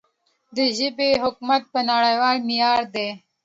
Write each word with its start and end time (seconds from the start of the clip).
د 0.55 0.57
ژبې 0.77 1.09
خدمت 1.23 1.63
په 1.73 1.79
نړیوال 1.89 2.37
معیار 2.47 2.81
دی. 2.95 3.09